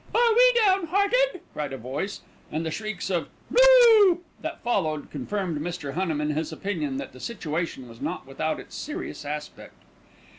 [0.15, 5.59] "Are we down hearted?" cried a voice, and the shrieks of "No!" that followed confirmed
[5.61, 5.93] Mr.
[5.93, 9.75] Cunham in his opinion that the situation was not without its serious aspect.